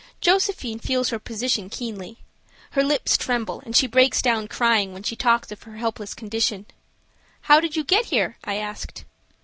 Josephine 0.19 0.79
feels 0.79 1.09
her 1.09 1.19
position 1.19 1.69
keenly. 1.69 2.17
Her 2.71 2.81
lips 2.83 3.17
tremble, 3.17 3.61
and 3.63 3.75
she 3.75 3.85
breaks 3.85 4.19
down 4.19 4.47
crying 4.47 4.93
when 4.93 5.03
she 5.03 5.15
talks 5.15 5.51
of 5.51 5.61
her 5.61 5.77
helpless 5.77 6.15
condition. 6.15 6.65
"How 7.41 7.59
did 7.59 7.75
you 7.75 7.83
get 7.83 8.05
here?" 8.05 8.39
I 8.43 8.55
asked. 8.55 9.05